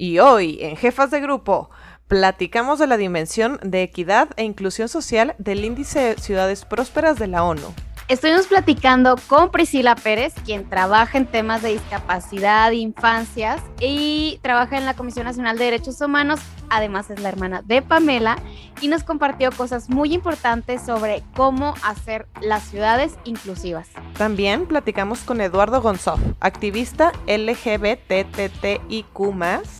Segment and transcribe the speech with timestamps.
[0.00, 1.68] Y hoy, en Jefas de Grupo,
[2.08, 7.26] platicamos de la dimensión de equidad e inclusión social del Índice de Ciudades Prósperas de
[7.26, 7.74] la ONU.
[8.10, 14.84] Estuvimos platicando con Priscila Pérez, quien trabaja en temas de discapacidad, infancias y trabaja en
[14.84, 16.40] la Comisión Nacional de Derechos Humanos.
[16.70, 18.36] Además es la hermana de Pamela
[18.80, 23.86] y nos compartió cosas muy importantes sobre cómo hacer las ciudades inclusivas.
[24.18, 29.06] También platicamos con Eduardo González, activista LGBTTIQ+,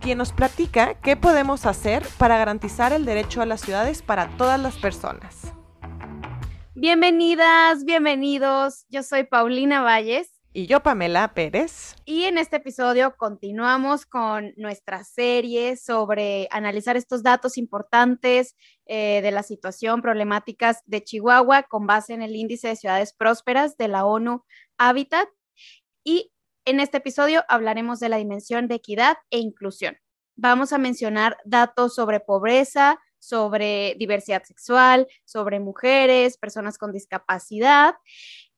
[0.00, 4.60] quien nos platica qué podemos hacer para garantizar el derecho a las ciudades para todas
[4.60, 5.52] las personas.
[6.76, 8.86] Bienvenidas, bienvenidos.
[8.88, 10.40] Yo soy Paulina Valles.
[10.52, 11.96] Y yo, Pamela Pérez.
[12.04, 18.54] Y en este episodio continuamos con nuestra serie sobre analizar estos datos importantes
[18.86, 23.76] eh, de la situación, problemáticas de Chihuahua con base en el índice de ciudades prósperas
[23.76, 24.44] de la ONU
[24.78, 25.28] Habitat.
[26.04, 26.32] Y
[26.64, 29.96] en este episodio hablaremos de la dimensión de equidad e inclusión.
[30.36, 37.94] Vamos a mencionar datos sobre pobreza, sobre diversidad sexual, sobre mujeres, personas con discapacidad.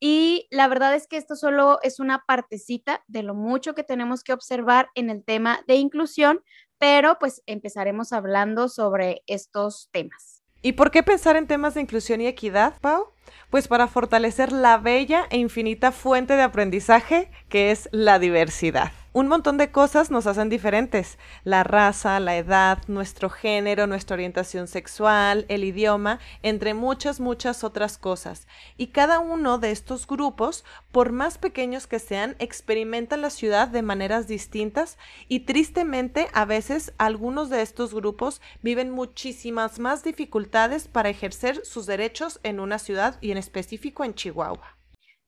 [0.01, 4.25] Y la verdad es que esto solo es una partecita de lo mucho que tenemos
[4.25, 6.41] que observar en el tema de inclusión,
[6.79, 10.43] pero pues empezaremos hablando sobre estos temas.
[10.63, 13.09] ¿Y por qué pensar en temas de inclusión y equidad, Pau?
[13.51, 19.29] Pues para fortalecer la bella e infinita fuente de aprendizaje que es la diversidad un
[19.29, 21.19] montón de cosas nos hacen diferentes.
[21.45, 27.99] La raza, la edad, nuestro género, nuestra orientación sexual, el idioma, entre muchas, muchas otras
[27.99, 28.47] cosas.
[28.79, 33.83] Y cada uno de estos grupos, por más pequeños que sean, experimentan la ciudad de
[33.83, 34.97] maneras distintas
[35.29, 41.85] y tristemente a veces algunos de estos grupos viven muchísimas más dificultades para ejercer sus
[41.85, 44.79] derechos en una ciudad y en específico en Chihuahua.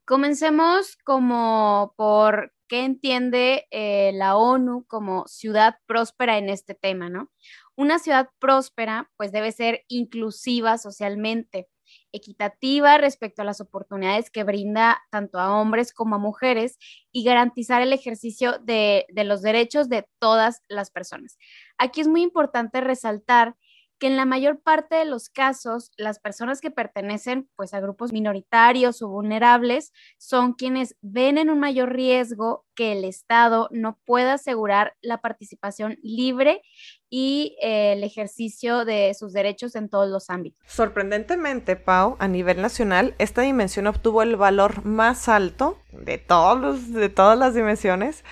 [0.06, 7.30] Comencemos como por qué entiende eh, la ONU como ciudad próspera en este tema, ¿no?
[7.76, 11.68] Una ciudad próspera, pues debe ser inclusiva socialmente,
[12.12, 16.78] equitativa respecto a las oportunidades que brinda tanto a hombres como a mujeres
[17.12, 21.36] y garantizar el ejercicio de, de los derechos de todas las personas.
[21.78, 23.56] Aquí es muy importante resaltar
[24.04, 28.12] que en la mayor parte de los casos las personas que pertenecen pues a grupos
[28.12, 34.34] minoritarios o vulnerables son quienes ven en un mayor riesgo que el Estado no pueda
[34.34, 36.60] asegurar la participación libre
[37.08, 40.60] y eh, el ejercicio de sus derechos en todos los ámbitos.
[40.66, 47.08] Sorprendentemente, Pau, a nivel nacional, esta dimensión obtuvo el valor más alto de, todos de
[47.08, 48.22] todas las dimensiones,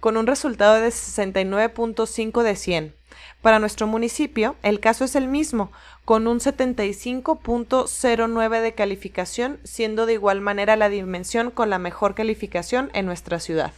[0.00, 3.00] con un resultado de 69.5 de 100
[3.42, 5.70] para nuestro municipio, el caso es el mismo,
[6.04, 12.90] con un 75.09 de calificación, siendo de igual manera la dimensión con la mejor calificación
[12.92, 13.72] en nuestra ciudad.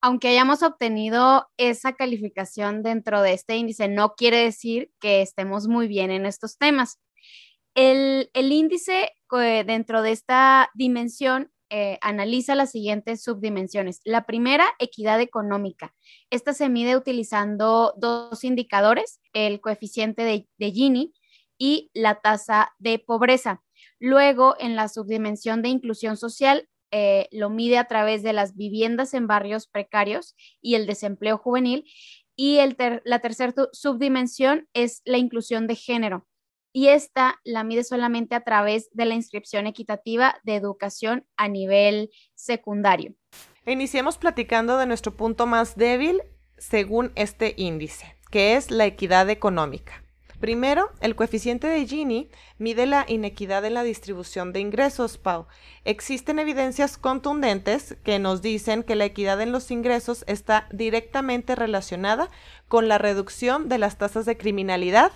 [0.00, 5.86] Aunque hayamos obtenido esa calificación dentro de este índice, no quiere decir que estemos muy
[5.86, 6.98] bien en estos temas.
[7.74, 14.02] El, el índice eh, dentro de esta dimensión eh, analiza las siguientes subdimensiones.
[14.04, 15.94] La primera, equidad económica.
[16.28, 21.14] Esta se mide utilizando dos indicadores, el coeficiente de, Gini
[21.56, 23.62] y la tasa de pobreza.
[23.98, 29.14] Luego, en la subdimensión de inclusión social, eh, lo mide a través de las viviendas
[29.14, 31.90] en barrios precarios y el desempleo juvenil.
[32.36, 32.58] Y
[33.04, 36.26] la tercera subdimensión es la inclusión de género
[36.72, 42.10] y esta la mide solamente a través de la inscripción equitativa de educación a nivel
[42.34, 43.14] secundario.
[43.66, 46.22] Iniciemos platicando de nuestro punto más débil
[46.58, 50.01] según este índice, que es la equidad económica.
[50.42, 55.46] Primero, el coeficiente de Gini mide la inequidad en la distribución de ingresos, Pau.
[55.84, 62.28] Existen evidencias contundentes que nos dicen que la equidad en los ingresos está directamente relacionada
[62.66, 65.12] con la reducción de las tasas de criminalidad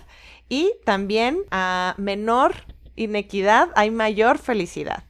[0.47, 2.63] y también a menor
[2.95, 5.03] inequidad hay mayor felicidad.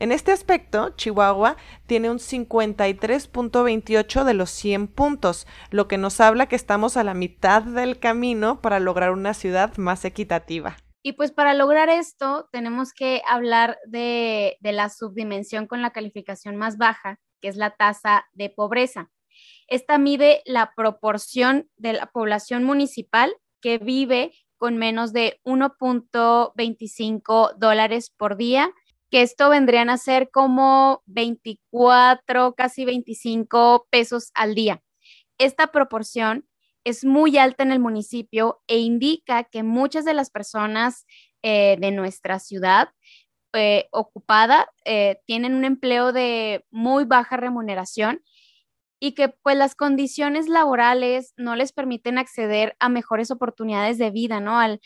[0.00, 6.46] En este aspecto, Chihuahua tiene un 53.28 de los 100 puntos, lo que nos habla
[6.46, 10.78] que estamos a la mitad del camino para lograr una ciudad más equitativa.
[11.02, 16.56] Y pues para lograr esto tenemos que hablar de, de la subdimensión con la calificación
[16.56, 19.10] más baja, que es la tasa de pobreza.
[19.66, 28.10] Esta mide la proporción de la población municipal que vive con menos de 1.25 dólares
[28.10, 28.72] por día,
[29.10, 34.82] que esto vendrían a ser como 24, casi 25 pesos al día.
[35.38, 36.46] Esta proporción
[36.84, 41.06] es muy alta en el municipio e indica que muchas de las personas
[41.42, 42.90] eh, de nuestra ciudad
[43.52, 48.22] eh, ocupada eh, tienen un empleo de muy baja remuneración
[49.00, 54.40] y que pues las condiciones laborales no les permiten acceder a mejores oportunidades de vida,
[54.40, 54.60] ¿no?
[54.60, 54.80] Al,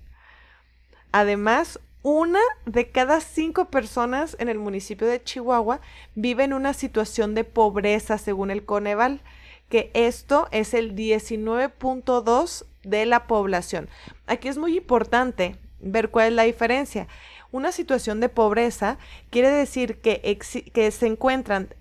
[1.14, 5.80] Además, una de cada cinco personas en el municipio de Chihuahua
[6.16, 9.22] vive en una situación de pobreza, según el Coneval,
[9.70, 13.88] que esto es el 19.2 de la población.
[14.28, 17.08] Aquí es muy importante ver cuál es la diferencia.
[17.54, 18.98] Una situación de pobreza
[19.30, 20.38] quiere decir que,
[20.74, 21.74] que se encuentran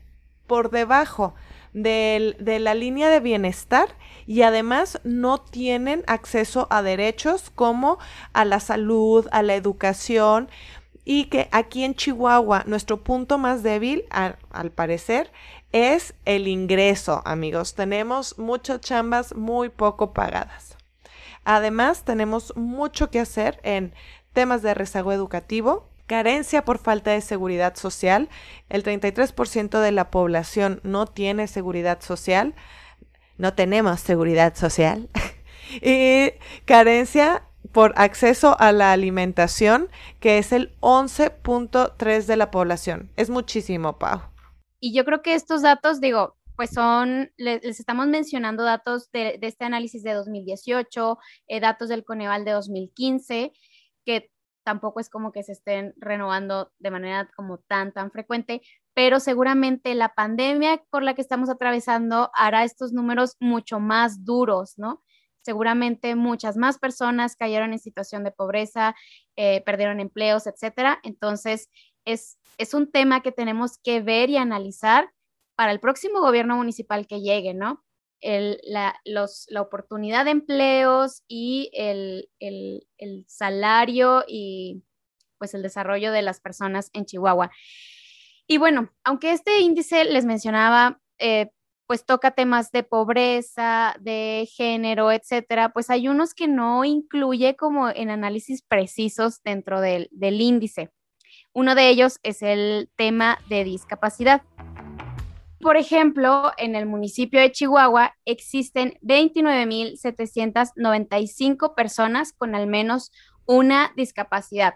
[0.47, 1.35] por debajo
[1.73, 3.88] de la línea de bienestar
[4.26, 7.99] y además no tienen acceso a derechos como
[8.32, 10.49] a la salud, a la educación
[11.11, 15.32] y que aquí en Chihuahua nuestro punto más débil, al, parecer,
[15.73, 17.75] es el ingreso, amigos.
[17.75, 20.76] Tenemos muchas chambas muy poco pagadas.
[21.44, 23.94] Además, tenemos mucho que hacer en
[24.35, 28.28] temas de rezago educativo, carencia por falta de seguridad social.
[28.69, 32.56] El 33% de la población no tiene seguridad social.
[33.37, 35.08] No tenemos seguridad social.
[35.81, 36.32] y
[36.64, 39.88] carencia por acceso a la alimentación,
[40.19, 43.12] que es el 11.3 de la población.
[43.16, 44.22] Es muchísimo, Pau.
[44.81, 49.64] Y yo creo que estos datos, digo, pues son, les, estamos mencionando datos de, este
[49.64, 51.19] análisis de 2018,
[51.49, 53.52] eh, datos del Coneval de 2015,
[54.04, 54.31] que
[54.69, 58.61] tampoco es como que se estén renovando de manera como tan, tan frecuente,
[58.93, 64.75] pero seguramente la pandemia por la que estamos atravesando hará estos números mucho más duros,
[64.76, 65.03] ¿no?
[65.41, 68.94] Seguramente muchas más personas cayeron en situación de pobreza,
[69.37, 71.00] eh, perdieron empleos, etcétera.
[71.03, 71.71] Entonces,
[72.05, 75.09] es, es un tema que tenemos que ver y analizar
[75.56, 77.82] para el próximo gobierno municipal que llegue, ¿no?
[78.23, 78.94] La,
[79.61, 82.29] oportunidad de empleos y el,
[83.26, 84.82] salario y
[85.38, 87.50] pues el desarrollo de las personas en Chihuahua.
[88.47, 91.50] Y bueno, aunque este índice les mencionaba, eh,
[91.87, 97.88] pues toca temas de pobreza, de género, etcétera, pues hay unos que no incluye como
[97.88, 100.09] en análisis precisos dentro del
[100.41, 100.91] índice.
[101.55, 104.43] Uno de ellos es el tema de discapacidad.
[105.60, 113.10] Por ejemplo, en el municipio de Chihuahua existen 29.795 personas con al menos
[113.44, 114.75] una discapacidad.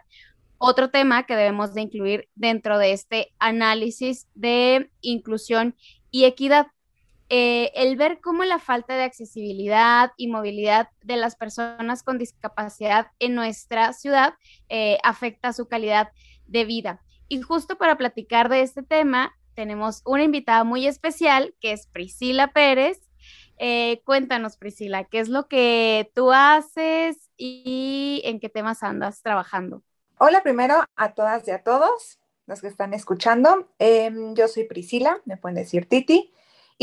[0.59, 5.77] Otro tema que debemos de incluir dentro de este análisis de inclusión
[6.11, 6.67] y equidad.
[7.29, 13.07] Eh, el ver cómo la falta de accesibilidad y movilidad de las personas con discapacidad
[13.21, 14.35] en nuestra ciudad
[14.69, 16.09] eh, afecta su calidad
[16.47, 17.03] de vida.
[17.29, 22.53] Y justo para platicar de este tema, tenemos una invitada muy especial que es Priscila
[22.53, 23.01] Pérez.
[23.59, 29.83] Eh, cuéntanos, Priscila, ¿qué es lo que tú haces y en qué temas andas trabajando?
[30.19, 33.69] Hola primero a todas y a todos los que están escuchando.
[33.79, 36.33] Em, yo soy Priscila, me pueden decir Titi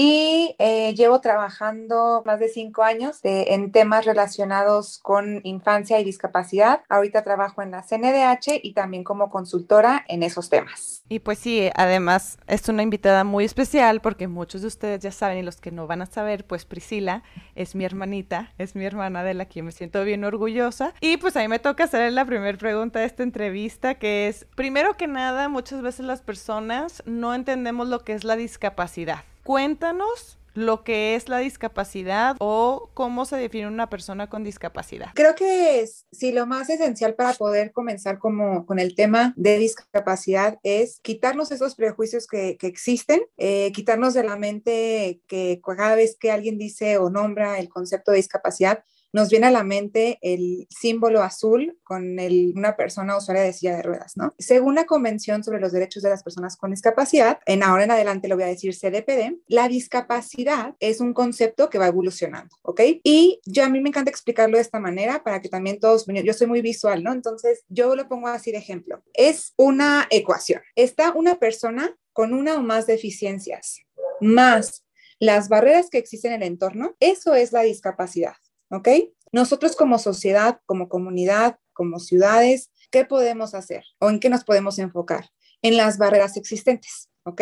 [0.02, 6.84] y eh, llevo trabajando más de cinco años en temas relacionados con infancia y discapacidad.
[6.88, 11.04] Ahorita trabajo en la CNDH y también como consultora en esos temas.
[11.10, 15.40] Y pues sí, además es una invitada muy especial porque muchos de ustedes ya saben
[15.40, 17.24] y los que no van a saber, pues Priscila
[17.56, 20.94] es mi hermanita, es mi hermana de la que me siento bien orgullosa.
[21.02, 24.46] Y pues a mí me toca hacer la primera pregunta de esta entrevista, que es,
[24.56, 30.38] primero que nada, muchas veces las personas no entendemos lo que es la discapacidad cuéntanos
[30.54, 35.08] lo que es la discapacidad o cómo se define una persona con discapacidad.
[35.16, 39.58] Creo que es, sí, lo más esencial para poder comenzar como con el tema de
[39.58, 46.16] discapacidad es quitarnos esos prejuicios que, existen, eh, quitarnos de la mente que cada vez
[46.20, 50.68] que alguien dice o nombra el concepto de discapacidad, nos viene a la mente el
[50.70, 52.18] símbolo azul con
[52.56, 54.34] una persona usuaria de silla de ruedas, ¿no?
[54.38, 58.28] Según la Convención sobre los Derechos de las Personas con Discapacidad, en ahora en adelante
[58.28, 62.82] lo voy a decir CDPD, la discapacidad es un concepto que va evolucionando, ¿ok?
[63.04, 66.34] Y yo a mí me encanta explicarlo de esta manera para que también todos, yo
[66.34, 67.12] soy muy visual, ¿no?
[67.12, 69.04] Entonces yo lo pongo así de ejemplo.
[69.14, 70.62] Es una ecuación.
[70.76, 73.80] Está una persona con una o más deficiencias,
[74.20, 74.86] más
[75.20, 78.36] las barreras que existen en el entorno, eso es la discapacidad,
[78.70, 78.90] ¿ok?
[79.32, 84.80] Nosotros como sociedad, como comunidad, como ciudades, ¿qué podemos hacer o en qué nos podemos
[84.80, 85.30] enfocar?
[85.62, 87.42] En las barreras existentes, ¿ok?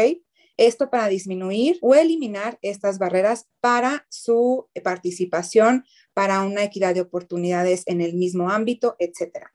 [0.58, 7.84] Esto para disminuir o eliminar estas barreras para su participación, para una equidad de oportunidades
[7.86, 9.54] en el mismo ámbito, etcétera.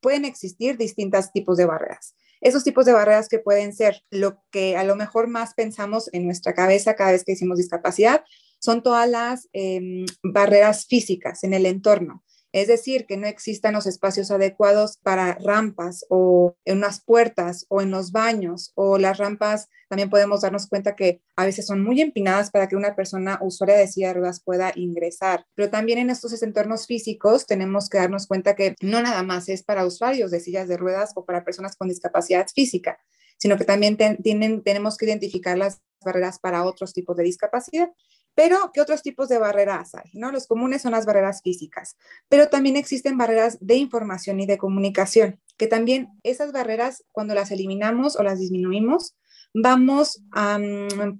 [0.00, 2.16] Pueden existir distintos tipos de barreras.
[2.40, 6.24] Esos tipos de barreras que pueden ser lo que a lo mejor más pensamos en
[6.24, 8.24] nuestra cabeza cada vez que decimos discapacidad,
[8.60, 12.22] son todas las em, barreras físicas en el entorno.
[12.52, 17.80] Es decir, que no existan los espacios adecuados para rampas o en unas puertas o
[17.80, 22.00] en los baños o las rampas también podemos darnos cuenta que a veces son muy
[22.00, 25.46] empinadas para que una persona usuaria de silla de ruedas pueda ingresar.
[25.54, 29.62] Pero también en estos entornos físicos tenemos que darnos cuenta que no nada más es
[29.62, 32.98] para usuarios de sillas de ruedas o para personas con discapacidad física,
[33.36, 37.90] sino que también tenemos que identificar las barreras para otros tipos de discapacidad.
[38.34, 40.10] Pero, ¿qué otros tipos de barreras hay?
[40.14, 40.32] ¿no?
[40.32, 41.96] Los comunes son las barreras físicas,
[42.28, 47.50] pero también existen barreras de información y de comunicación, que también esas barreras, cuando las
[47.50, 49.16] eliminamos o las disminuimos,
[49.52, 50.22] vamos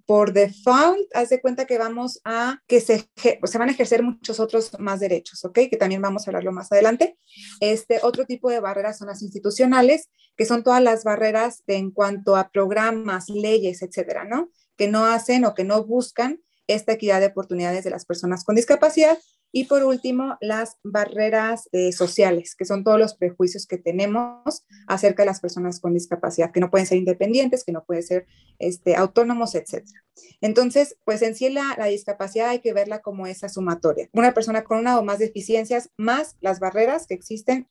[0.06, 4.40] por default, haz de cuenta que vamos a que se, se van a ejercer muchos
[4.40, 5.60] otros más derechos, ¿ok?
[5.70, 7.18] Que también vamos a hablarlo más adelante.
[7.60, 12.36] Este otro tipo de barreras son las institucionales, que son todas las barreras en cuanto
[12.36, 14.50] a programas, leyes, etcétera, ¿no?
[14.76, 16.40] Que no hacen o que no buscan
[16.74, 19.18] esta equidad de oportunidades de las personas con discapacidad.
[19.52, 25.22] Y por último, las barreras eh, sociales, que son todos los prejuicios que tenemos acerca
[25.22, 28.26] de las personas con discapacidad, que no pueden ser independientes, que no pueden ser
[28.60, 29.84] este, autónomos, etc.
[30.40, 34.08] Entonces, pues en sí la, la discapacidad hay que verla como esa sumatoria.
[34.12, 37.68] Una persona con una o más deficiencias, más las barreras que existen.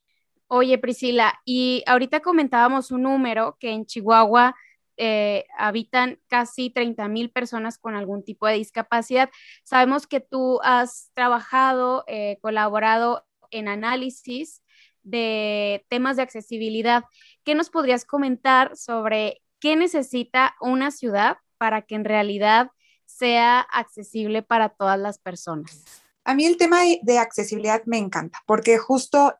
[0.47, 4.55] Oye, Priscila, y ahorita comentábamos un número que en Chihuahua
[5.01, 9.29] eh, habitan casi 30 mil personas con algún tipo de discapacidad.
[9.63, 14.61] Sabemos que tú has trabajado, eh, colaborado en análisis
[15.03, 17.05] de temas de accesibilidad.
[17.45, 22.69] ¿Qué nos podrías comentar sobre qué necesita una ciudad para que en realidad
[23.05, 25.85] sea accesible para todas las personas?
[26.25, 29.33] A mí el tema de accesibilidad me encanta porque justo,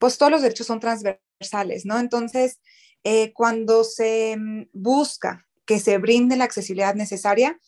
[0.00, 2.00] pues todos los derechos son transversales, ¿no?
[2.00, 2.58] Entonces,
[3.10, 7.58] eh, cuando se mm, busca que se brinde la accesibilidad necesaria,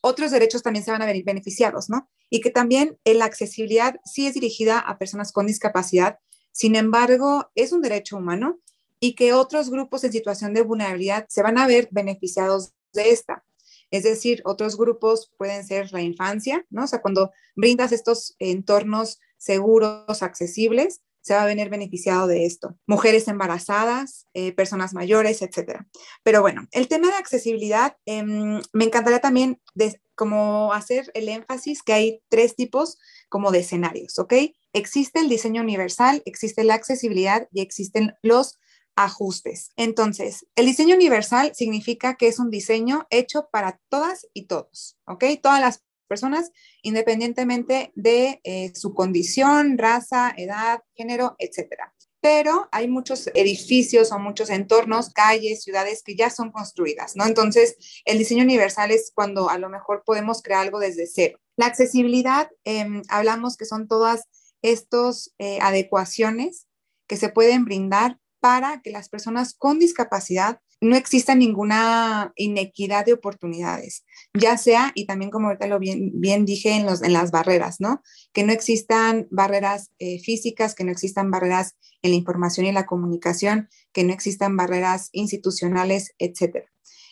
[0.00, 2.10] otros derechos también se van a ver beneficiados, ¿no?
[2.28, 6.18] Y que también la accesibilidad sí es dirigida a personas con discapacidad,
[6.50, 8.58] sin embargo, es un derecho humano
[8.98, 13.44] y que otros grupos en situación de vulnerabilidad se van a ver beneficiados de esta.
[13.92, 16.82] Es decir, otros grupos pueden ser la infancia, ¿no?
[16.82, 22.76] O sea, cuando brindas estos entornos seguros, accesibles, se va a venir beneficiado de esto.
[22.86, 25.86] Mujeres embarazadas, eh, personas mayores, etcétera.
[26.22, 31.82] Pero bueno, el tema de accesibilidad, em, me encantaría también de, como hacer el énfasis
[31.82, 32.98] que hay tres tipos
[33.28, 34.34] como de escenarios, ¿ok?
[34.72, 38.58] Existe el diseño universal, existe la accesibilidad y existen los
[38.96, 39.70] ajustes.
[39.76, 45.24] Entonces, el diseño universal significa que es un diseño hecho para todas y todos, ¿ok?
[45.42, 46.50] Todas las personas,
[46.82, 51.94] independientemente de eh, su condición, raza, edad, género, etcétera.
[52.20, 57.24] Pero hay muchos edificios o muchos entornos, calles, ciudades que ya son construidas, ¿no?
[57.24, 61.38] Entonces, el diseño universal es cuando a lo mejor podemos crear algo desde cero.
[61.56, 64.24] La accesibilidad, em, hablamos que son todas
[64.62, 66.66] estas eh, adecuaciones
[67.06, 73.12] que se pueden brindar para que las personas con discapacidad no exista ninguna inequidad de
[73.12, 77.80] oportunidades, ya sea, y también como ahorita lo bien, dije en, los, en las barreras,
[77.80, 78.02] ¿no?
[78.32, 82.86] Que no existan barreras eh, físicas, que no existan barreras en la información y la
[82.86, 86.64] comunicación, que no existan barreras institucionales, etc.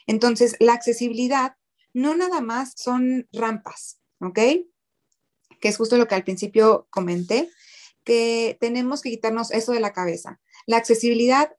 [0.07, 1.53] Entonces, la accesibilidad
[1.93, 4.39] no nada más son rampas, ¿ok?
[5.61, 7.51] Que es justo lo que al principio comenté,
[8.05, 10.41] que tenemos que quitarnos eso de la cabeza.
[10.67, 11.55] La accesibilidad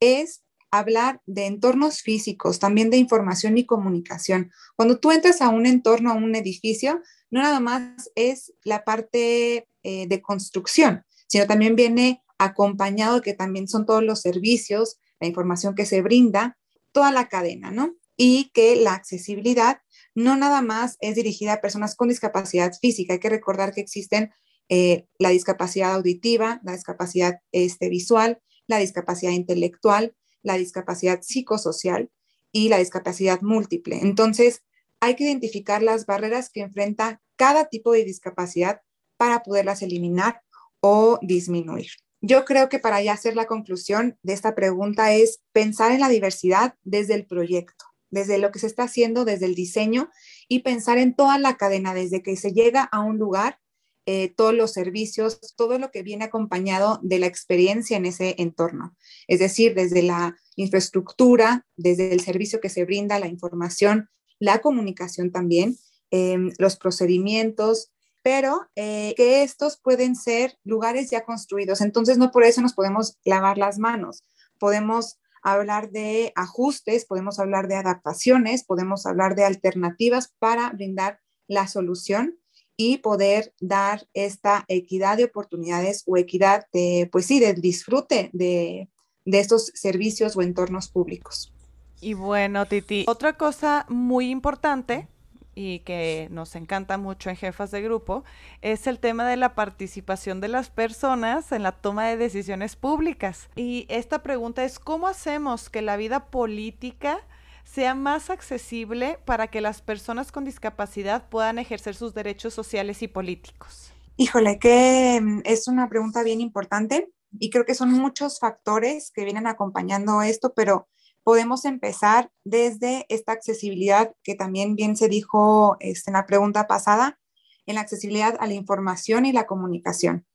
[0.00, 0.43] es
[0.78, 4.50] hablar de entornos físicos, también de información y comunicación.
[4.76, 7.00] Cuando tú entras a un entorno, a un edificio,
[7.30, 13.68] no nada más es la parte eh, de construcción, sino también viene acompañado que también
[13.68, 16.58] son todos los servicios, la información que se brinda,
[16.92, 17.94] toda la cadena, ¿no?
[18.16, 19.78] Y que la accesibilidad
[20.14, 23.14] no nada más es dirigida a personas con discapacidad física.
[23.14, 24.32] Hay que recordar que existen
[24.68, 32.10] eh, la discapacidad auditiva, la discapacidad este, visual, la discapacidad intelectual, la discapacidad psicosocial
[32.52, 33.98] y la discapacidad múltiple.
[34.00, 34.62] Entonces,
[35.00, 38.80] hay que identificar las barreras que enfrenta cada tipo de discapacidad
[39.16, 40.42] para poderlas eliminar
[40.80, 41.88] o disminuir.
[42.20, 46.08] Yo creo que para ya hacer la conclusión de esta pregunta es pensar en la
[46.08, 50.10] diversidad desde el proyecto, desde lo que se está haciendo, desde el diseño
[50.48, 53.58] y pensar en toda la cadena, desde que se llega a un lugar,
[54.06, 58.94] eh, todos los servicios, todo lo que viene acompañado de la experiencia en ese entorno.
[59.28, 65.32] Es decir, desde la infraestructura, desde el servicio que se brinda, la información, la comunicación
[65.32, 65.78] también,
[66.10, 67.92] em, los procedimientos,
[68.22, 71.80] pero eh, que estos pueden ser lugares ya construidos.
[71.80, 74.24] Entonces, no por eso nos podemos lavar las manos.
[74.58, 81.68] Podemos hablar de ajustes, podemos hablar de adaptaciones, podemos hablar de alternativas para brindar la
[81.68, 82.38] solución
[82.76, 88.88] y poder dar esta equidad de oportunidades o equidad de, pues sí, de disfrute de,
[89.24, 91.52] de estos servicios o entornos públicos.
[92.00, 95.08] Y bueno, Titi, otra cosa muy importante
[95.54, 98.24] y que nos encanta mucho en jefas de grupo
[98.60, 103.48] es el tema de la participación de las personas en la toma de decisiones públicas.
[103.54, 107.20] Y esta pregunta es, ¿cómo hacemos que la vida política
[107.64, 113.08] sea más accesible para que las personas con discapacidad puedan ejercer sus derechos sociales y
[113.08, 113.92] políticos?
[114.16, 119.24] Híjole, que mm, es una pregunta bien importante y creo que son muchos factores que
[119.24, 120.88] vienen acompañando esto, pero
[121.24, 127.18] podemos empezar desde esta accesibilidad que también bien se dijo este, en la pregunta pasada,
[127.66, 130.26] en la accesibilidad a la información y la comunicación.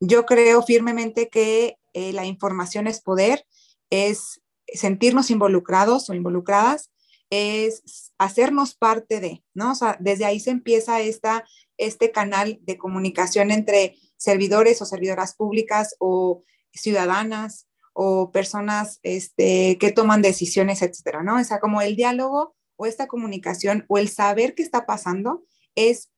[0.00, 3.44] Yo creo firmemente que eh, la información es poder,
[3.90, 4.40] es
[4.74, 6.90] sentirnos involucrados o involucradas,
[7.30, 9.72] es hacernos parte de, ¿no?
[9.72, 11.44] O sea, desde ahí se empieza esta,
[11.76, 19.92] este canal de comunicación entre servidores o servidoras públicas o ciudadanas o personas este, que
[19.92, 21.36] toman decisiones, etcétera, ¿no?
[21.36, 25.44] O sea, como el diálogo o esta comunicación o el saber qué está pasando
[25.74, 26.10] es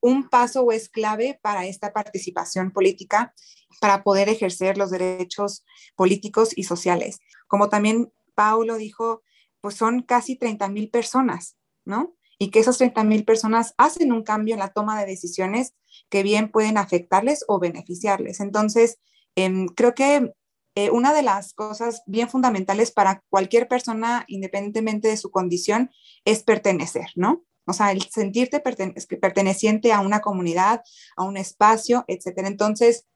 [0.00, 3.34] un paso o es clave para esta participación política,
[3.80, 5.64] para poder ejercer los derechos
[5.96, 7.20] políticos y sociales.
[7.46, 9.22] Como también Paulo dijo,
[9.60, 12.16] pues son casi 30 mil personas, ¿no?
[12.38, 15.74] Y que esas 30 mil personas hacen un cambio en la toma de decisiones
[16.08, 18.40] que bien pueden afectarles o beneficiarles.
[18.40, 18.98] Entonces,
[19.36, 20.32] em, creo que
[20.76, 25.90] eh, una de las cosas bien fundamentales para cualquier persona, independientemente de su condición,
[26.24, 27.44] es pertenecer, ¿no?
[27.70, 30.82] O sea, el sentirte perteneciente a una comunidad,
[31.16, 32.48] a un espacio, etcétera.
[32.48, 33.06] Entonces,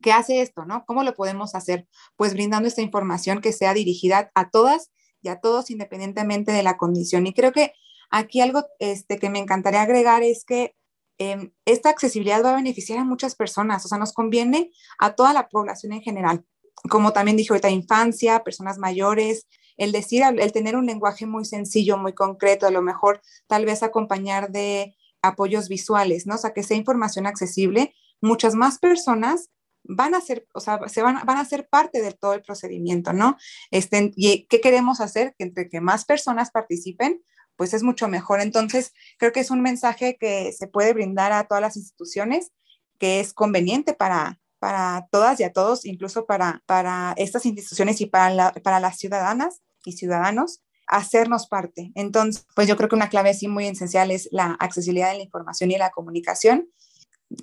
[0.00, 0.84] ¿qué hace esto, no?
[0.86, 1.86] ¿Cómo lo podemos hacer?
[2.16, 4.90] Pues brindando esta información que sea dirigida a todas
[5.22, 7.26] y a todos independientemente de la condición.
[7.26, 7.72] Y creo que
[8.10, 10.74] aquí algo este, que me encantaría agregar es que
[11.18, 15.32] em, esta accesibilidad va a beneficiar a muchas personas, o sea, nos conviene a toda
[15.32, 16.44] la población en general
[16.88, 21.96] como también dije ahorita, infancia, personas mayores, el decir, el tener un lenguaje muy sencillo,
[21.98, 26.34] muy concreto, a lo mejor tal vez acompañar de apoyos visuales, ¿no?
[26.34, 29.50] O sea, que sea información accesible, muchas más personas
[29.84, 33.12] van a ser, o sea, se van, van a ser parte de todo el procedimiento,
[33.12, 33.36] ¿no?
[33.70, 35.34] Este, ¿Y qué queremos hacer?
[35.38, 37.22] Que entre que más personas participen,
[37.56, 38.40] pues es mucho mejor.
[38.40, 42.52] Entonces, creo que es un mensaje que se puede brindar a todas las instituciones,
[42.98, 48.06] que es conveniente para, para todas y a todos, incluso para, para estas instituciones y
[48.06, 51.92] para, para las ciudadanas y ciudadanos, hacernos parte.
[51.94, 55.22] Entonces, pues yo creo que una clave así muy esencial es la accesibilidad de la
[55.22, 56.70] información y la comunicación.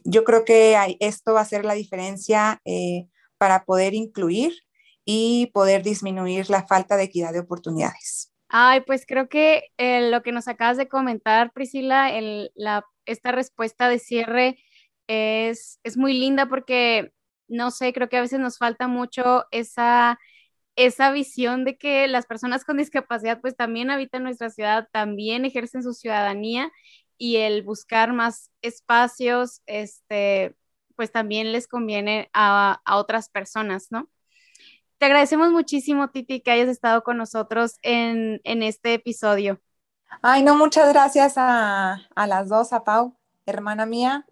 [0.04, 3.06] Yo creo que esto va a ser la diferencia eh,
[3.38, 4.54] para poder incluir
[5.06, 8.34] y poder disminuir la falta de equidad de oportunidades.
[8.50, 12.52] Ay, pues creo que eh, lo que nos acabas de comentar, Priscila, el,
[13.06, 14.58] esta respuesta de cierre
[15.08, 17.14] es, muy linda porque,
[17.48, 20.20] no sé, creo que a veces nos falta mucho esa,
[20.76, 25.84] esa visión de que las personas con discapacidad pues también habitan nuestra ciudad, también ejercen
[25.84, 26.72] su ciudadanía
[27.18, 30.56] y el buscar más espacios, este,
[30.96, 34.10] pues también les conviene a, otras personas, ¿no?
[34.98, 39.60] Te agradecemos muchísimo, Titi, que hayas estado con nosotros en, este episodio.
[40.22, 44.26] Ay, no, muchas gracias a, a las dos, a Pau, hermana mía,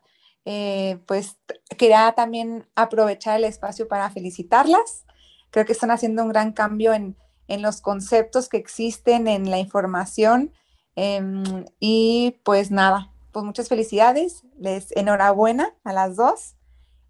[0.46, 1.38] eh, pues
[1.78, 5.06] quería también aprovechar el espacio para felicitarlas.
[5.52, 7.16] Creo que están haciendo un gran cambio en,
[7.48, 10.54] los conceptos que existen, en la información.
[10.96, 16.56] Em, y pues nada, pues muchas felicidades, les enhorabuena a las dos.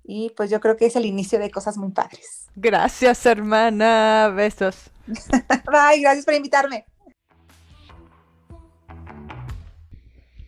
[0.04, 2.48] Y pues yo creo que es el inicio de cosas muy padres.
[2.56, 4.32] Gracias, hermana.
[4.34, 4.90] Besos.
[5.08, 6.86] Bye, gracias por invitarme.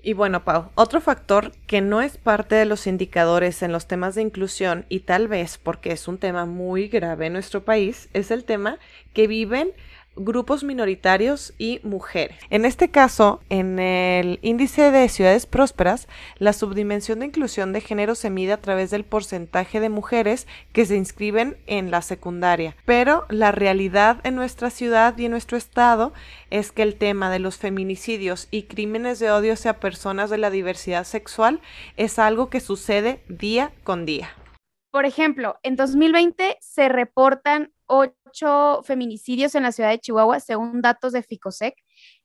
[0.03, 4.15] Y bueno, Pau, otro factor que no es parte de los indicadores en los temas
[4.15, 8.31] de inclusión y tal vez porque es un tema muy grave en nuestro país, es
[8.31, 8.79] el tema
[9.13, 9.73] que viven
[10.15, 12.37] grupos minoritarios y mujeres.
[12.49, 18.15] En este caso, en el índice de ciudades prósperas, la subdimensión de inclusión de género
[18.15, 22.75] se mide a través del porcentaje de mujeres que se inscriben en la secundaria.
[22.85, 26.13] Pero la realidad en nuestra ciudad y en nuestro estado
[26.49, 30.49] es que el tema de los feminicidios y crímenes de odio hacia personas de la
[30.49, 31.61] diversidad sexual
[31.97, 34.29] es algo que sucede día con día.
[34.91, 37.71] Por ejemplo, en 2020 se reportan
[38.31, 41.75] ocho feminicidios en la ciudad de Chihuahua, según datos de FICOSEC,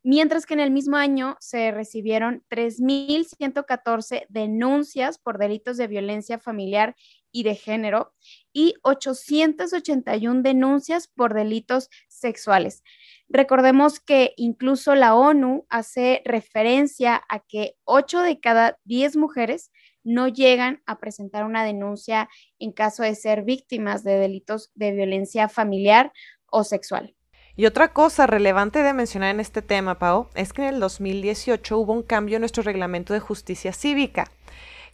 [0.02, 6.94] mientras que en el mismo año se recibieron 3.114 denuncias por delitos de violencia familiar
[7.32, 8.14] y de género
[8.52, 12.82] y 881 denuncias por delitos sexuales.
[13.28, 19.72] Recordemos que incluso la ONU hace referencia a que 8 de cada 10 mujeres
[20.06, 25.48] no llegan a presentar una denuncia en caso de ser víctimas de delitos de violencia
[25.48, 26.12] familiar
[26.50, 27.14] o sexual.
[27.56, 31.78] Y otra cosa relevante de mencionar en este tema, Pau, es que en el 2018
[31.78, 34.30] hubo un cambio en nuestro reglamento de justicia cívica,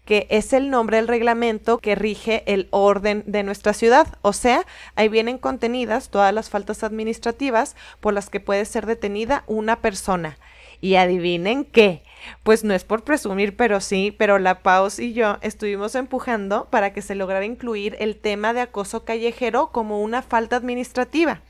[0.07, 4.07] que es el nombre del reglamento que rige el orden de nuestra ciudad.
[4.23, 9.45] O sea, ahí vienen contenidas todas las faltas administrativas por las que puede ser detenida
[9.47, 10.39] una persona.
[10.81, 12.03] Y adivinen qué,
[12.43, 16.93] pues no es por presumir, pero sí, pero la Paus y yo estuvimos empujando para
[16.93, 21.43] que se lograra incluir el tema de acoso callejero como una falta administrativa.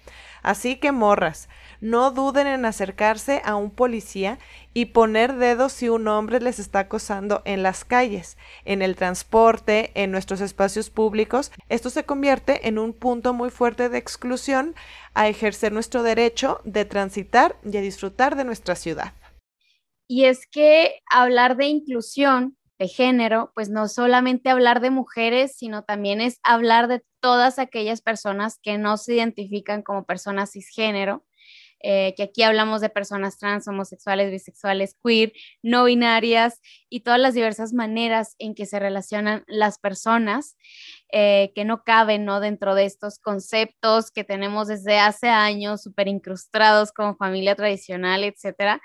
[0.43, 1.49] Así que morras,
[1.81, 4.39] no duden en acercarse a un policía
[4.75, 9.93] y poner dedos si un hombre les está acosando en las calles, en el transporte,
[9.95, 11.53] en nuestros espacios públicos.
[11.69, 14.75] Esto se convierte en un punto muy fuerte de exclusión
[15.15, 19.13] a ejercer nuestro derecho de transitar y a disfrutar de nuestra ciudad.
[20.15, 25.85] Y es que hablar de inclusión de género, pues no solamente hablar de mujeres, sino
[25.85, 31.25] también es hablar de todas aquellas personas que no se identifican como personas cisgénero,
[31.83, 37.33] eh, que aquí hablamos de personas trans, homosexuales, bisexuales, queer, no binarias y todas las
[37.33, 40.59] diversas maneras en que se relacionan las personas
[41.11, 42.41] eh, que no caben ¿no?
[42.41, 48.83] dentro de estos conceptos que tenemos desde hace años, súper incrustados como familia tradicional, etcétera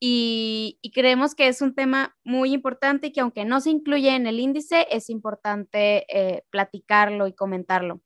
[0.00, 4.26] y, creemos que es un tema muy importante y que aunque no se incluye en
[4.26, 8.00] el índice, es importante eh, platicarlo y comentarlo.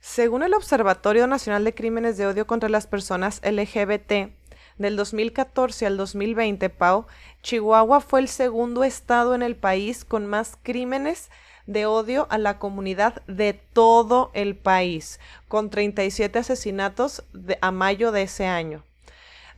[0.00, 4.30] Según el Observatorio Nacional de Crímenes de Odio contra las Personas LGBT,
[4.78, 7.06] del 2014 al 2020, Pau,
[7.42, 11.30] Chihuahua fue el segundo estado en el país con más crímenes
[11.66, 17.24] de odio a la comunidad de todo el país, con 37 asesinatos
[17.60, 18.84] a mayo de ese año.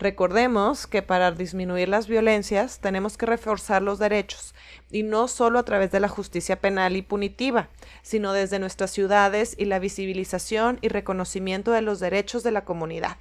[0.00, 4.54] Recordemos que para disminuir las violencias tenemos que reforzar los derechos,
[4.90, 7.68] y no solo a través de la justicia penal y punitiva,
[8.00, 13.18] sino desde nuestras ciudades y la visibilización y reconocimiento de los derechos de la comunidad.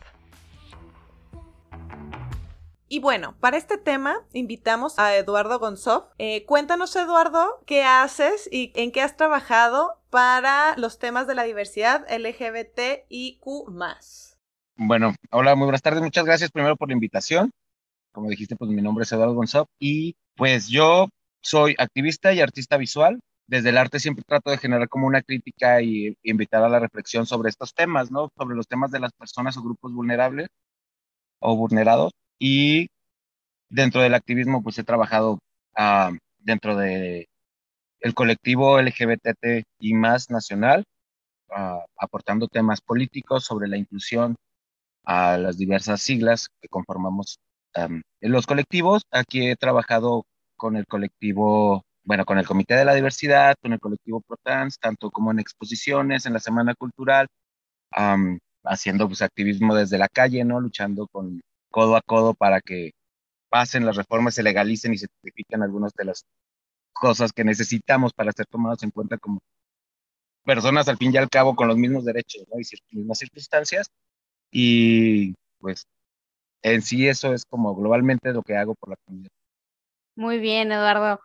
[2.88, 6.06] Y bueno, para este tema invitamos a Eduardo Gonzov.
[6.18, 11.44] Eh, cuéntanos, Eduardo, qué haces y en qué has trabajado para los temas de la
[11.44, 13.44] diversidad LGBTIQ.
[14.82, 16.02] Bueno, hola, muy buenas tardes.
[16.02, 17.52] Muchas gracias primero por la invitación.
[18.14, 21.10] Como dijiste, pues mi nombre es Eduardo González y pues yo
[21.42, 23.20] soy activista y artista visual.
[23.46, 27.26] Desde el arte siempre trato de generar como una crítica y invitar a la reflexión
[27.26, 28.30] sobre estos temas, ¿no?
[28.38, 30.48] Sobre los temas de las personas o grupos vulnerables
[31.40, 32.14] o vulnerados.
[32.40, 32.88] Y
[33.70, 35.40] dentro del activismo, pues he trabajado
[35.78, 37.28] uh, dentro de
[38.00, 40.86] el colectivo LGBT y más nacional,
[41.50, 44.36] uh, aportando temas políticos sobre la inclusión
[45.04, 47.40] a las diversas siglas que conformamos
[47.76, 49.04] en los colectivos.
[49.12, 50.26] Aquí he trabajado
[50.58, 55.12] con el colectivo, bueno, con el Comité de la Diversidad, con el colectivo ProTrans, tanto
[55.12, 57.28] como en exposiciones, en la Semana Cultural,
[58.64, 60.60] haciendo pues, activismo desde la calle, ¿no?
[60.60, 62.92] Luchando con codo a codo para que
[63.50, 66.26] pasen las reformas, se legalicen y se tipifiquen algunas de las
[66.94, 69.40] cosas que necesitamos para ser tomados en cuenta como
[70.44, 72.60] personas al fin y al cabo con los mismos derechos ¿no?
[72.60, 73.90] y mismas circunstancias.
[74.52, 75.86] Y pues
[76.62, 79.32] en sí eso es como globalmente lo que hago por la comunidad.
[80.16, 81.20] Muy bien, Eduardo.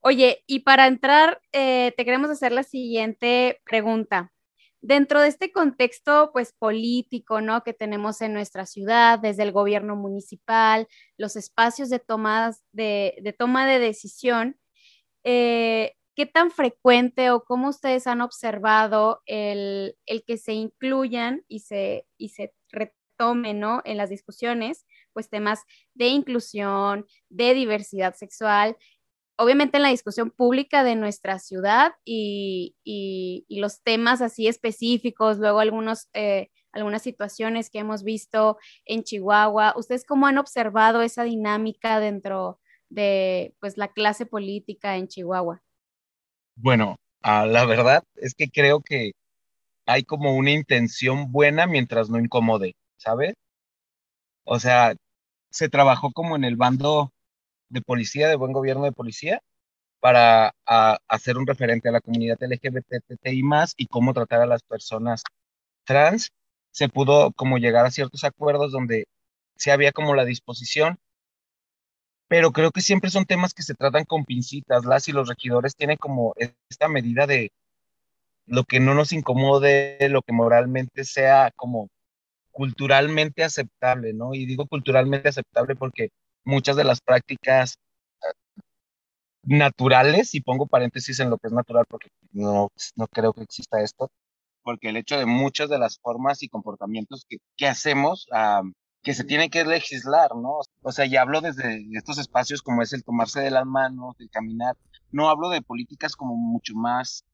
[0.00, 4.32] Oye, y para entrar, eh, te queremos hacer la siguiente pregunta.
[4.82, 7.62] Dentro de este contexto, pues, político, ¿no?
[7.62, 10.88] Que tenemos en nuestra ciudad, desde el gobierno municipal,
[11.18, 14.56] los espacios de, tomas de, de toma de decisión,
[15.22, 21.60] eh, ¿qué tan frecuente o cómo ustedes han observado el, el que se incluyan y
[21.60, 22.52] se, y se
[23.16, 23.80] tome, ¿no?
[23.86, 25.62] En las discusiones, pues temas
[25.94, 28.76] de inclusión, de diversidad sexual,
[29.38, 32.76] obviamente en la discusión pública de nuestra ciudad y,
[33.48, 39.72] los temas así específicos, luego algunos, eh, algunas situaciones que hemos visto en Chihuahua.
[39.74, 45.62] ¿Ustedes cómo han observado esa dinámica dentro de pues, la clase política en Chihuahua?
[46.62, 49.12] Bueno, ah, la verdad es que creo que
[49.86, 53.34] hay como una intención buena mientras no incomode, ¿sabes?
[54.44, 54.94] O sea,
[55.50, 57.12] se trabajó como en el bando
[57.70, 59.40] de policía, de buen gobierno de policía,
[60.00, 60.54] para
[61.08, 65.22] hacer un referente a la comunidad LGBTI más y cómo tratar a las personas
[65.84, 66.30] trans.
[66.72, 69.06] Se pudo como llegar a ciertos acuerdos donde
[69.56, 70.98] se había como la disposición,
[72.30, 74.84] pero creo que siempre son temas que se tratan con pincitas.
[74.84, 77.50] Las y los regidores tienen como esta medida de
[78.46, 81.88] lo que no nos incomode, lo que moralmente sea como
[82.52, 84.32] culturalmente aceptable, ¿no?
[84.34, 86.10] Y digo culturalmente aceptable porque
[86.44, 87.74] muchas de las prácticas
[88.22, 88.60] eh,
[89.42, 93.82] naturales, y pongo paréntesis en lo que es natural porque no, no creo que exista
[93.82, 94.08] esto,
[94.62, 98.28] porque el hecho de muchas de las formas y comportamientos que, que hacemos,
[99.02, 100.60] que se tienen que legislar, ¿no?
[100.82, 104.30] O sea, ya hablo desde estos espacios como es el tomarse de las manos, el
[104.30, 104.76] caminar,
[105.10, 107.24] no hablo de políticas como mucho más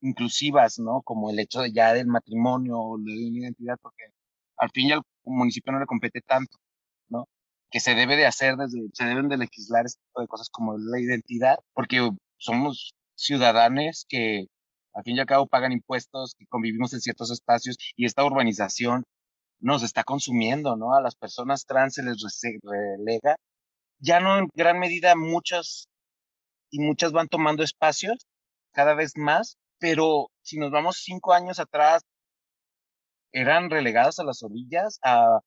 [0.00, 1.02] inclusivas, ¿no?
[1.02, 4.04] Como el hecho de ya del matrimonio o de una identidad, porque
[4.56, 6.56] al fin y al municipio no le compete tanto,
[7.08, 7.28] ¿no?
[7.70, 10.76] Que se debe de hacer desde, se deben de legislar este tipo de cosas como
[10.78, 14.46] la identidad, porque somos ciudadanos que
[14.94, 19.04] al fin y al cabo pagan impuestos, que convivimos en ciertos espacios y esta urbanización
[19.60, 20.94] nos está consumiendo, ¿no?
[20.94, 22.16] A las personas trans se les
[22.62, 23.36] relega.
[24.00, 25.88] Ya no en gran medida muchas
[26.70, 28.26] y muchas van tomando espacios
[28.72, 32.02] cada vez más, pero si nos vamos cinco años atrás,
[33.32, 35.40] eran relegadas a las orillas, a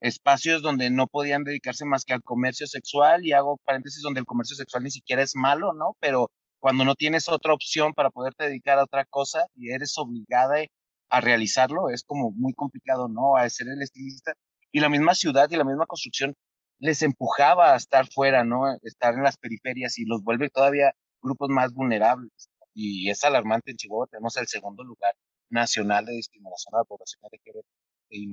[0.00, 4.26] espacios donde no podían dedicarse más que al comercio sexual, y hago paréntesis donde el
[4.26, 5.96] comercio sexual ni siquiera es malo, ¿no?
[6.00, 6.30] Pero
[6.60, 10.62] cuando no tienes otra opción para poderte dedicar a otra cosa y eres obligada
[11.08, 13.36] a realizarlo, es como muy complicado, ¿no?
[13.36, 14.34] A ser el estilista.
[14.72, 16.34] Y la misma ciudad y la misma construcción
[16.78, 18.76] les empujaba a estar fuera, ¿no?
[18.82, 20.92] Estar en las periferias y los vuelve todavía
[21.22, 22.50] grupos más vulnerables.
[22.74, 25.14] Y es alarmante en Chihuahua, tenemos el segundo lugar
[25.50, 28.32] nacional de discriminación a la población LGBTI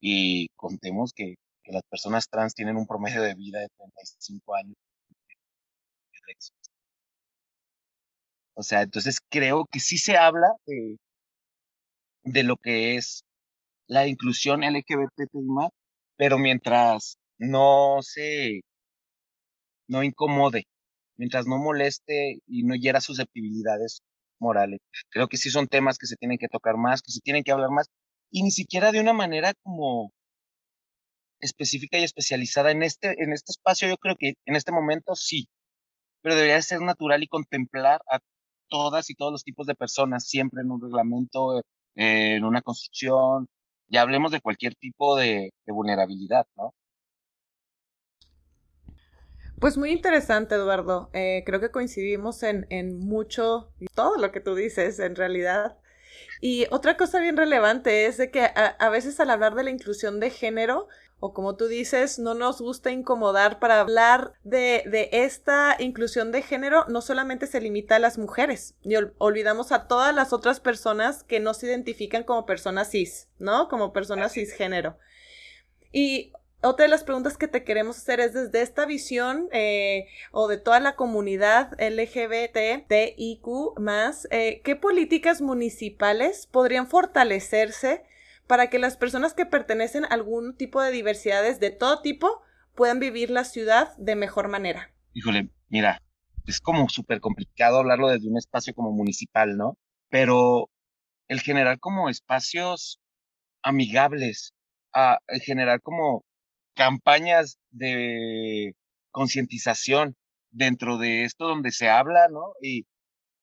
[0.00, 4.76] y contemos que, que, las personas trans tienen un promedio de vida de 35 años.
[8.54, 10.96] O sea, entonces creo que sí se habla de,
[12.24, 13.24] de lo que es
[13.86, 15.28] la inclusión LGBTI
[16.16, 18.60] pero mientras no se,
[19.88, 20.64] no incomode,
[21.16, 24.02] mientras no moleste y no hiera susceptibilidades
[24.38, 24.80] morales.
[25.10, 27.52] Creo que sí son temas que se tienen que tocar más, que se tienen que
[27.52, 27.88] hablar más,
[28.30, 30.12] y ni siquiera de una manera como
[31.40, 35.48] específica y especializada en este, en este espacio, yo creo que en este momento sí,
[36.22, 38.20] pero debería ser natural y contemplar a
[38.68, 41.62] todas y todos los tipos de personas, siempre en un reglamento,
[41.94, 43.48] en una construcción,
[43.88, 46.74] ya hablemos de cualquier tipo de, vulnerabilidad, ¿no?
[49.60, 51.10] Pues muy interesante, Eduardo.
[51.12, 55.76] Eh, creo que coincidimos en, en mucho, todo lo que tú dices, en realidad.
[56.40, 60.20] Y otra cosa bien relevante es de que a, veces al hablar de la inclusión
[60.20, 60.88] de género,
[61.20, 66.42] o como tú dices, no nos gusta incomodar para hablar de, de esta inclusión de
[66.42, 71.22] género, no solamente se limita a las mujeres, y olvidamos a todas las otras personas
[71.22, 73.68] que no se identifican como personas cis, ¿no?
[73.68, 74.96] Como personas cisgénero.
[75.92, 80.46] Y otra de las preguntas que te queremos hacer es desde esta visión eh, o
[80.46, 83.46] de toda la comunidad LGBTIQ
[83.78, 88.04] más, eh, ¿qué políticas municipales podrían fortalecerse
[88.50, 92.42] para que las personas que pertenecen a algún tipo de diversidades de todo tipo
[92.74, 94.92] puedan vivir la ciudad de mejor manera?
[95.12, 96.02] Híjole, mira,
[96.48, 99.78] es como súper complicado hablarlo desde un espacio como municipal, ¿no?
[100.08, 100.68] Pero
[101.28, 102.98] el generar como espacios
[103.62, 104.52] amigables,
[104.92, 106.24] a, el generar como
[106.74, 108.74] campañas de
[109.12, 110.16] concientización
[110.50, 112.54] dentro de esto donde se habla, ¿no?
[112.60, 112.84] Y,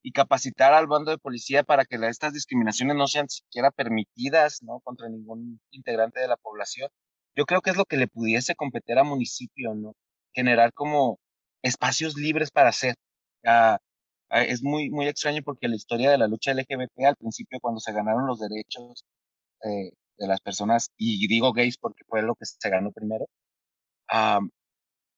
[0.07, 4.79] y capacitar al bando de policía para que estas discriminaciones no sean siquiera permitidas, ¿no?
[4.79, 6.89] Contra ningún integrante de la población.
[7.35, 9.95] Yo creo que es lo que le pudiese competir a municipio, ¿no?
[10.33, 11.19] Generar como
[11.61, 12.95] espacios libres para hacer.
[13.45, 13.79] Ah,
[14.29, 17.81] ah, es muy, muy extraño porque la historia de la lucha LGBT al principio cuando
[17.81, 19.03] se ganaron los derechos
[19.65, 23.27] eh, de las personas, y digo gays porque fue lo que se ganó primero,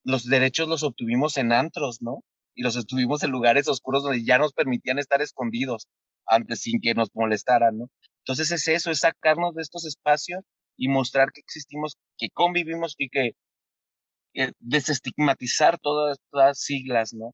[0.03, 2.23] los derechos los obtuvimos en antros, ¿no?
[2.59, 5.87] Y los obtuvimos en lugares oscuros donde ya nos permitían estar escondidos
[6.27, 7.87] antes sin que nos molestaran, ¿no?
[8.25, 10.43] Entonces es eso, es sacarnos de estos espacios
[10.75, 13.31] y mostrar que existimos, que convivimos y que
[14.59, 17.31] desestigmatizar todas las siglas, ¿no?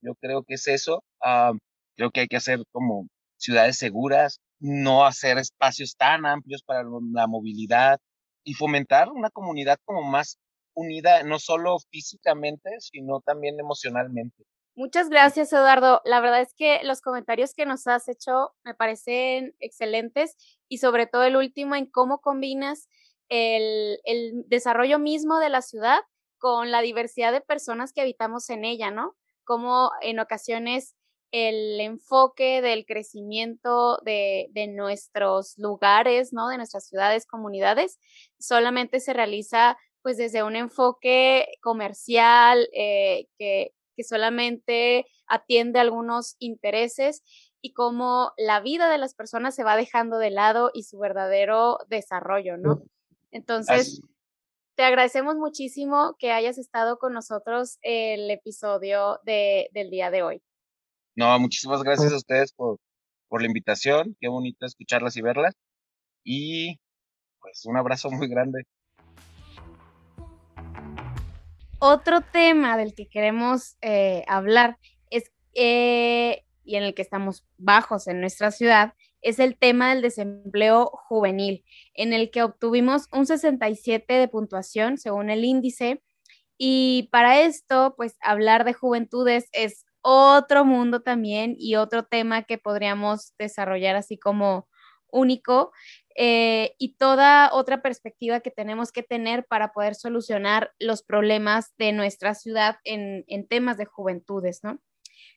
[0.00, 1.02] Yo creo que es eso.
[1.20, 1.50] Ah,
[1.96, 7.26] creo que hay que hacer como ciudades seguras, no hacer espacios tan amplios para la
[7.26, 7.98] movilidad
[8.44, 10.38] y fomentar una comunidad como más
[10.76, 14.44] unida, no solo físicamente, sino también emocionalmente.
[14.76, 16.02] Muchas gracias, Eduardo.
[16.04, 20.36] La verdad es que los comentarios que nos has hecho me parecen excelentes
[20.68, 22.88] y sobre todo el último en cómo combinas
[23.30, 26.00] el, el desarrollo mismo de la ciudad
[26.36, 29.16] con la diversidad de personas que habitamos en ella, ¿no?
[29.44, 30.94] Como en ocasiones
[31.32, 36.48] el enfoque del crecimiento de, de, nuestros lugares, ¿no?
[36.48, 37.98] De nuestras ciudades, comunidades,
[38.38, 47.24] solamente se realiza pues desde un enfoque comercial eh, que, que solamente atiende algunos intereses
[47.60, 51.78] y cómo la vida de las personas se va dejando de lado y su verdadero
[51.88, 52.84] desarrollo, ¿no?
[53.32, 54.00] Entonces,
[54.76, 60.42] te agradecemos muchísimo que hayas estado con nosotros el episodio de, del día de hoy.
[61.16, 62.78] No, muchísimas gracias a ustedes por,
[63.26, 64.16] por la invitación.
[64.20, 65.54] Qué bonito escucharlas y verlas.
[66.22, 66.78] Y
[67.40, 68.66] pues un abrazo muy grande.
[71.88, 74.76] Otro tema del que queremos eh, hablar
[75.08, 80.02] es, eh, y en el que estamos bajos en nuestra ciudad, es el tema del
[80.02, 86.02] desempleo juvenil, en el que obtuvimos un 67 de puntuación según el índice.
[86.58, 92.58] Y para esto, pues hablar de juventudes es otro mundo también y otro tema que
[92.58, 94.66] podríamos desarrollar así como
[95.08, 95.70] único
[96.16, 101.92] eh, y toda otra perspectiva que tenemos que tener para poder solucionar los problemas de
[101.92, 104.80] nuestra ciudad en, en temas de juventudes, ¿no?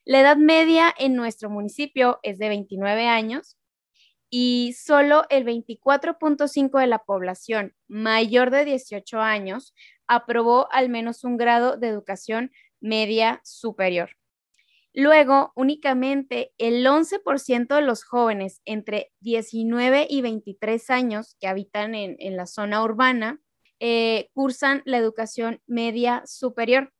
[0.04, 3.58] La edad media en nuestro municipio es de 29 años
[4.30, 9.74] y solo el 24.5 de la población mayor de 18 años
[10.06, 14.19] aprobó al menos un grado de educación media superior.
[14.92, 22.36] Luego, únicamente el 11% de los jóvenes entre 19 y 23 años que habitan en,
[22.36, 23.40] la zona urbana
[23.78, 26.92] eh, cursan la educación media superior.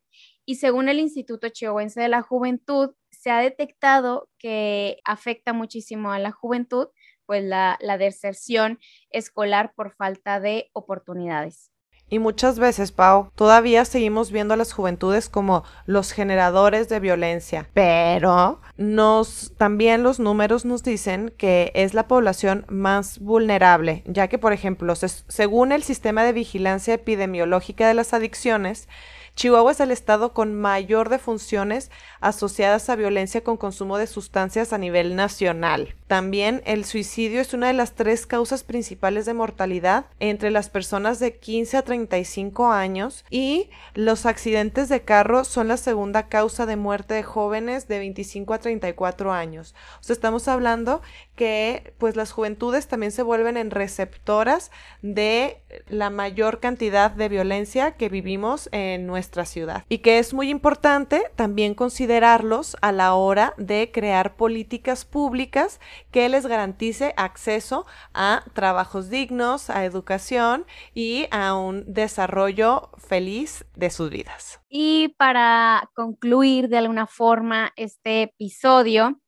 [0.44, 6.18] Y según el Instituto Chihuahuense de la Juventud, se ha detectado que afecta muchísimo a
[6.18, 6.88] la juventud,
[7.26, 8.79] pues la deserción
[9.11, 11.69] escolar por falta de oportunidades.
[12.11, 17.68] Y muchas veces, Pau, todavía seguimos viendo a las juventudes como los generadores de violencia,
[17.73, 24.38] pero nos también los números nos dicen que es la población más vulnerable, ya que
[24.38, 28.88] por ejemplo, según el sistema de vigilancia epidemiológica de las adicciones,
[29.35, 31.90] Chihuahua es el estado con mayor defunciones
[32.21, 35.95] asociadas a violencia con consumo de sustancias a nivel nacional.
[36.07, 41.21] También el suicidio es una de las tres causas principales de mortalidad entre las personas
[41.21, 46.77] de 15 a 35 años y los accidentes de carro son la segunda causa de
[46.77, 49.75] muerte de jóvenes de 25 a 34 años.
[50.01, 51.01] O sea, estamos hablando
[51.40, 57.92] que pues las juventudes también se vuelven en receptoras de la mayor cantidad de violencia
[57.92, 63.55] que vivimos en nuestra ciudad y que es muy importante también considerarlos a la hora
[63.57, 71.55] de crear políticas públicas que les garantice acceso a trabajos dignos, a educación y a
[71.55, 74.61] un desarrollo feliz de sus vidas.
[74.68, 79.18] Y para concluir de alguna forma este episodio,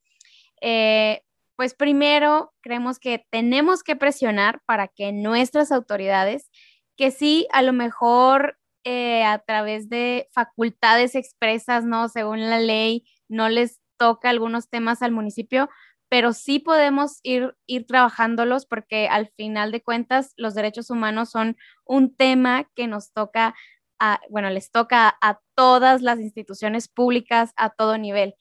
[0.60, 1.22] eh,
[1.56, 6.50] pues primero creemos que tenemos que presionar para que nuestras autoridades,
[6.96, 12.08] que sí, a lo mejor eh, a través de facultades expresas, ¿no?
[12.08, 15.68] Según la ley, no les toca algunos temas al municipio,
[16.08, 21.56] pero sí podemos ir, ir trabajándolos porque al final de cuentas los derechos humanos son
[21.84, 23.54] un tema que nos toca,
[24.00, 28.34] a, bueno, les toca a todas las instituciones públicas a todo nivel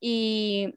[0.00, 0.74] y,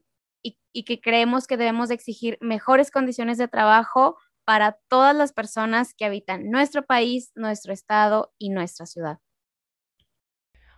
[0.72, 5.94] y, que creemos que debemos de exigir mejores condiciones de trabajo para todas las personas
[5.94, 9.20] que habitan nuestro país, nuestro estado y nuestra ciudad.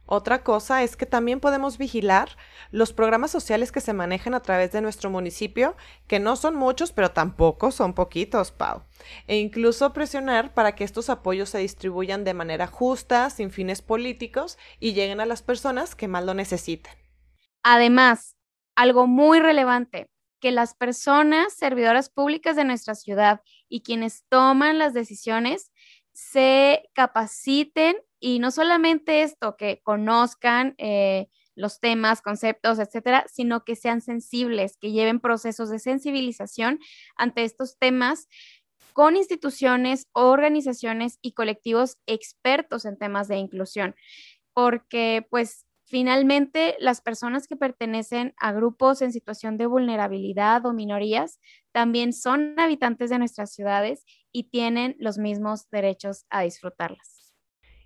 [0.05, 2.37] Otra cosa es que también podemos vigilar
[2.71, 5.77] los programas sociales que se manejan a través de nuestro municipio,
[6.09, 8.83] que no son muchos, pero tampoco son poquitos, Pau.
[9.27, 14.59] E incluso presionar para que estos apoyos se distribuyan de manera justa, sin fines políticos,
[14.81, 16.93] y lleguen a las personas que más lo necesiten.
[17.63, 18.37] Además,
[18.75, 20.09] algo muy relevante,
[20.41, 25.71] que las personas servidoras públicas de nuestra ciudad y quienes toman las decisiones
[26.13, 33.77] se capaciten y no solamente esto, que conozcan eh, los temas, conceptos, etcétera, sino que
[33.77, 36.79] sean sensibles, que lleven procesos de sensibilización
[37.17, 38.29] ante estos temas
[38.93, 43.95] con instituciones, organizaciones y colectivos expertos en temas de inclusión,
[44.53, 51.39] porque pues finalmente las personas que pertenecen a grupos en situación de vulnerabilidad o minorías
[51.71, 57.35] también son habitantes de nuestras ciudades y tienen los mismos derechos a disfrutarlas.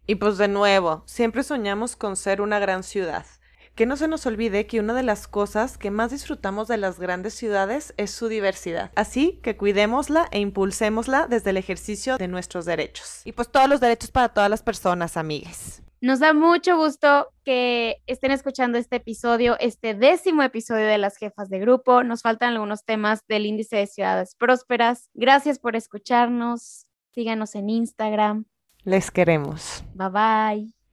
[0.06, 3.26] Y pues de nuevo, siempre soñamos con ser una gran ciudad.
[3.74, 7.00] Que no se nos olvide que una de las cosas que más disfrutamos de las
[7.00, 8.92] grandes ciudades es su diversidad.
[8.94, 13.22] Así que cuidémosla e impulsémosla desde el ejercicio de nuestros derechos.
[13.24, 15.82] Y pues todos los derechos para todas las personas, amigues.
[16.00, 21.48] Nos da mucho gusto que estén escuchando este episodio, este décimo episodio de las jefas
[21.48, 22.02] de grupo.
[22.02, 25.08] Nos faltan algunos temas del índice de ciudades prósperas.
[25.14, 26.86] Gracias por escucharnos.
[27.12, 28.44] Síganos en Instagram.
[28.84, 29.84] Les queremos.
[29.94, 30.85] Bye bye.